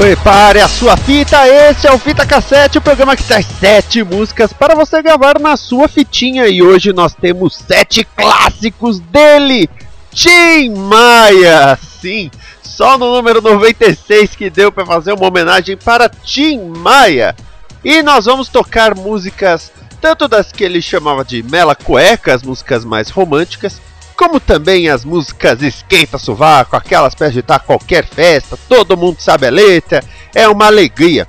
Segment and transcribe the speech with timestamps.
[0.00, 4.50] Prepare a sua fita, esse é o Fita Cassete, o programa que traz sete músicas
[4.50, 6.48] para você gravar na sua fitinha.
[6.48, 9.68] E hoje nós temos sete clássicos dele,
[10.10, 11.78] Tim Maia.
[12.00, 12.30] Sim,
[12.62, 17.36] só no número 96 que deu para fazer uma homenagem para Tim Maia.
[17.84, 19.70] E nós vamos tocar músicas
[20.00, 23.78] tanto das que ele chamava de mela cueca, as músicas mais românticas,
[24.20, 29.50] como também as músicas Esquenta Sovaco, aquelas para agitar qualquer festa, todo mundo sabe a
[29.50, 30.04] letra,
[30.34, 31.26] é uma alegria.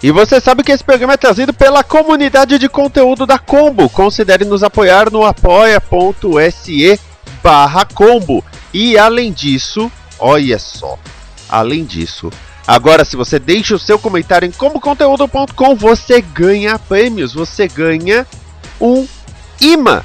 [0.00, 3.90] E você sabe que esse programa é trazido pela comunidade de conteúdo da Combo.
[3.90, 7.00] Considere nos apoiar no apoia.se
[7.42, 8.44] barra Combo.
[8.72, 10.96] E além disso, olha só,
[11.48, 12.30] além disso,
[12.64, 18.24] agora se você deixa o seu comentário em comboconteúdo.com, você ganha prêmios, você ganha
[18.80, 19.04] um
[19.60, 20.04] imã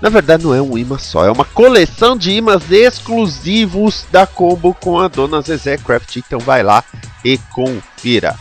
[0.00, 4.74] na verdade, não é um imã só, é uma coleção de imãs exclusivos da Combo
[4.74, 6.16] com a dona Zezé Craft.
[6.16, 6.82] Então vai lá
[7.24, 8.34] e confira.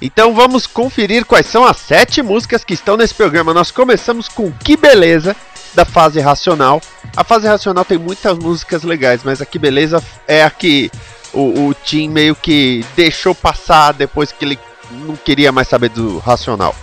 [0.00, 3.52] Então vamos conferir quais são as sete músicas que estão nesse programa.
[3.52, 5.36] Nós começamos com Que Beleza,
[5.74, 6.80] da fase racional.
[7.14, 10.90] A fase racional tem muitas músicas legais, mas a Que Beleza é a que
[11.34, 14.58] o, o Tim meio que deixou passar depois que ele
[14.90, 16.74] não queria mais saber do racional.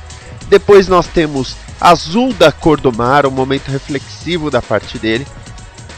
[0.47, 5.27] Depois nós temos Azul da Cor do Mar, um momento reflexivo da parte dele.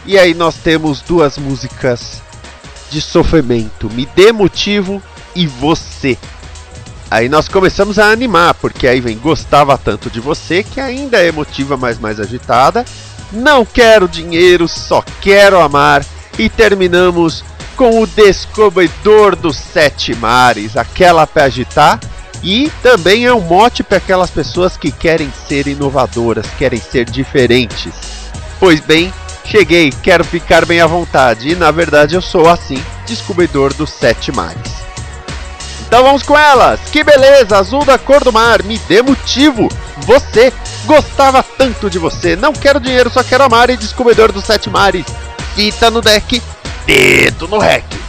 [0.06, 2.22] E aí nós temos duas músicas
[2.90, 5.02] de sofrimento, Me Dê Motivo
[5.36, 6.18] e Você.
[7.12, 11.28] Aí nós começamos a animar, porque aí vem Gostava Tanto de Você, que ainda é
[11.28, 12.86] emotiva, mas mais agitada.
[13.32, 16.06] Não quero dinheiro, só quero amar.
[16.38, 17.44] E terminamos
[17.76, 22.00] com o Descobridor dos Sete Mares, aquela para agitar
[22.44, 27.94] e também é um mote para aquelas pessoas que querem ser inovadoras, querem ser diferentes.
[28.60, 29.14] Pois bem,
[29.46, 34.32] cheguei, quero ficar bem à vontade e na verdade eu sou assim, descobridor dos sete
[34.32, 34.80] mares.
[35.88, 36.80] Então vamos com elas!
[36.92, 37.58] Que beleza!
[37.58, 39.68] Azul da cor do mar, me dê motivo!
[40.06, 40.54] Você
[40.86, 45.06] gostava tanto de você, não quero dinheiro, só quero amar e descobridor dos sete mares.
[45.56, 46.42] Fita no deck,
[46.86, 48.09] dedo no rec.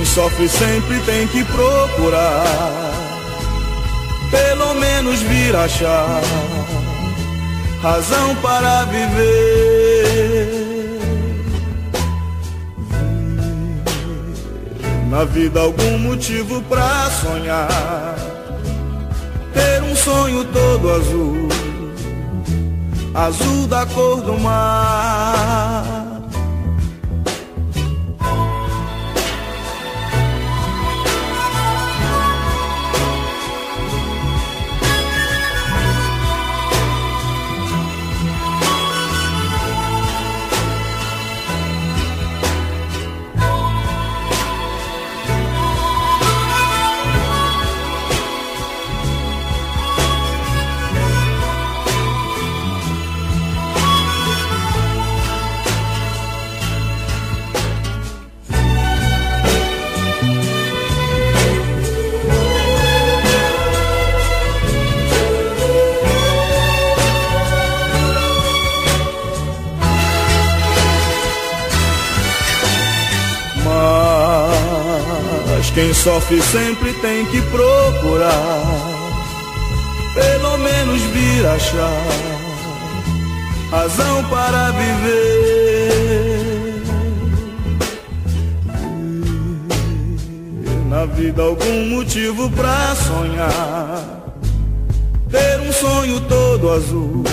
[0.00, 2.90] Quem sofre sempre tem que procurar,
[4.30, 6.22] pelo menos vir achar
[7.82, 10.48] razão para viver.
[15.10, 18.16] Na vida algum motivo pra sonhar,
[19.52, 21.48] ter um sonho todo azul,
[23.12, 25.79] azul da cor do mar
[76.02, 78.30] sofre sempre tem que procurar,
[80.14, 82.06] pelo menos vir achar
[83.70, 86.00] razão para viver.
[90.88, 94.32] Na vida algum motivo pra sonhar,
[95.30, 97.24] ter um sonho todo azul,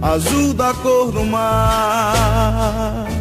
[0.00, 3.11] azul da cor do mar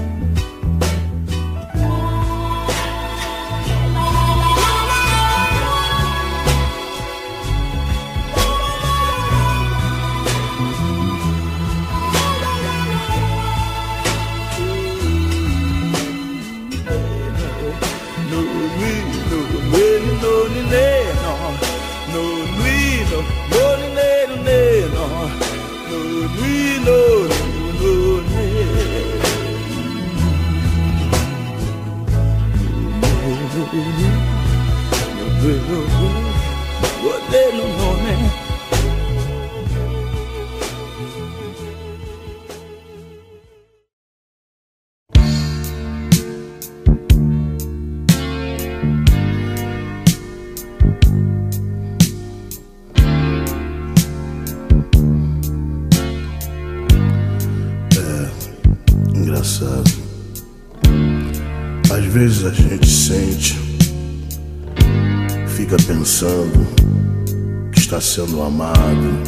[67.71, 69.21] que está sendo amado,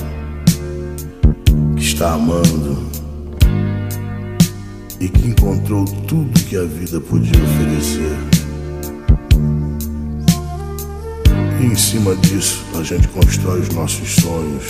[1.76, 2.78] que está amando
[5.00, 8.18] e que encontrou tudo que a vida podia oferecer.
[11.62, 14.66] E em cima disso a gente constrói os nossos sonhos,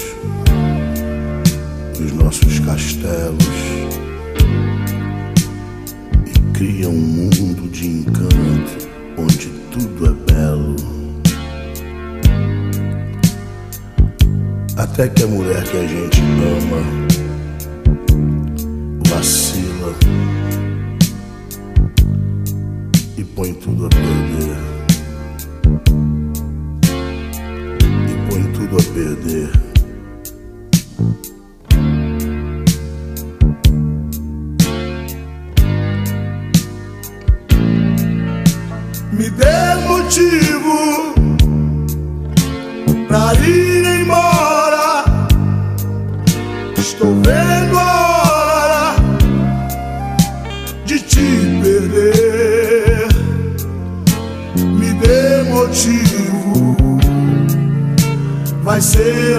[1.99, 3.83] os nossos castelos
[6.53, 8.87] cria um mundo de encanto
[9.17, 10.92] onde tudo é belo.
[14.75, 16.81] Até que a mulher que a gente ama
[19.07, 19.93] vacila
[23.15, 24.57] e põe tudo a perder.
[28.09, 29.63] E põe tudo a perder.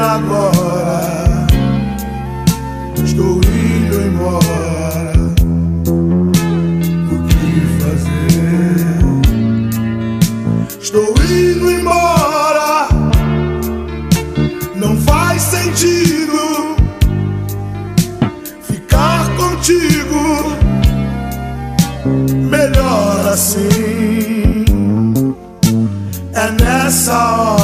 [0.05, 1.47] agora.
[3.03, 5.13] Estou indo embora.
[7.11, 8.99] O que fazer?
[10.81, 12.89] Estou indo embora.
[14.77, 16.77] Não faz sentido
[18.63, 20.23] ficar contigo.
[22.51, 24.65] Melhor assim.
[26.35, 27.64] É nessa hora.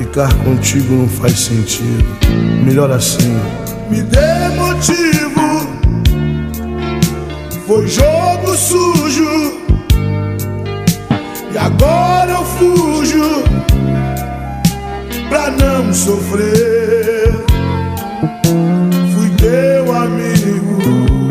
[0.00, 2.16] Ficar contigo não faz sentido.
[2.64, 3.38] Melhor assim.
[3.90, 5.68] Me dê motivo.
[7.66, 9.60] Foi jogo sujo.
[11.52, 13.44] E agora eu fujo
[15.28, 17.34] pra não sofrer.
[19.14, 21.28] Fui teu amigo,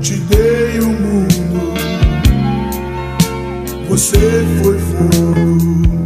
[0.00, 1.74] te dei o mundo.
[3.90, 6.01] Você foi fogo,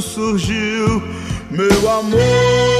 [0.00, 1.02] surgiu,
[1.50, 2.79] meu amor.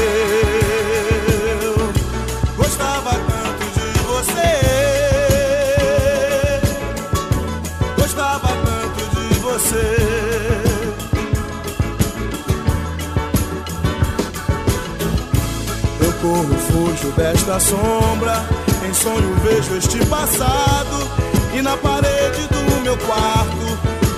[16.31, 18.45] corro, fujo desta sombra.
[18.87, 21.11] Em sonho vejo este passado.
[21.53, 23.67] E na parede do meu quarto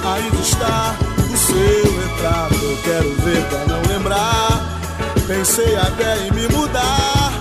[0.05, 2.55] ainda está o seu retrato.
[2.63, 4.79] Eu quero ver pra não lembrar.
[5.27, 7.31] Pensei até em me mudar.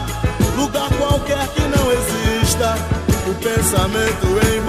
[0.57, 2.75] Lugar qualquer que não exista.
[3.29, 4.61] O pensamento em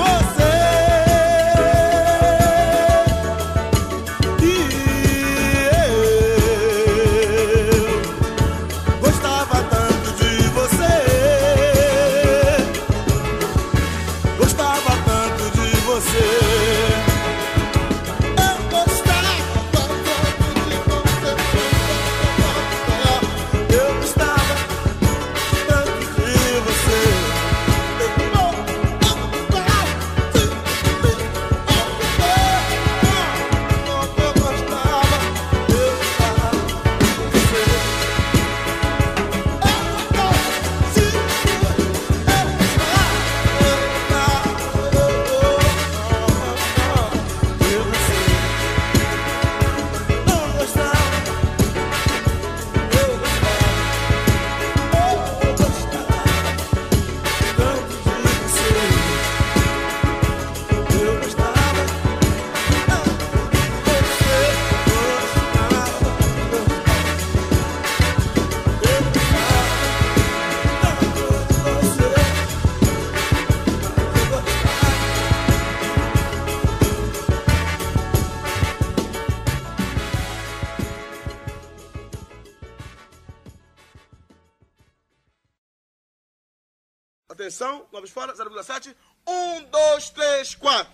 [88.03, 88.93] vamos fora, 0,7.
[89.25, 90.87] 1, 2, 3, 4.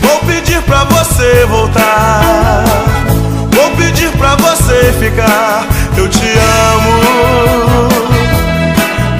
[0.00, 2.64] Vou pedir pra você voltar.
[3.52, 5.64] Vou pedir pra você ficar.
[5.96, 7.88] Eu te amo.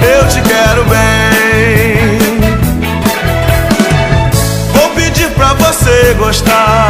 [0.03, 2.17] Eu te quero bem.
[4.73, 6.86] Vou pedir pra você gostar.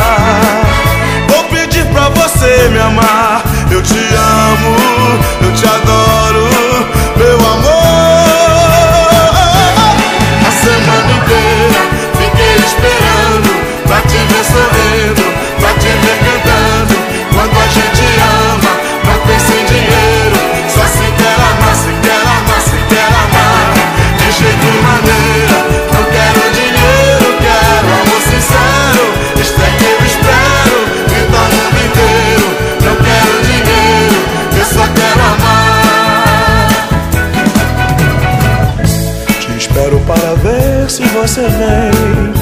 [41.28, 42.34] Você vem.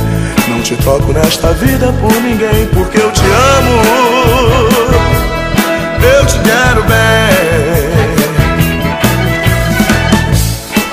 [0.47, 3.81] Não te troco nesta vida por ninguém, porque eu te amo.
[6.03, 8.05] Eu te quero bem.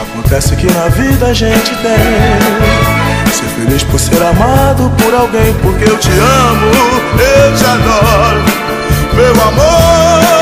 [0.00, 3.30] Acontece que na vida a gente tem.
[3.30, 6.72] Ser feliz por ser amado por alguém, porque eu te amo,
[7.18, 8.42] eu te adoro,
[9.14, 10.41] meu amor.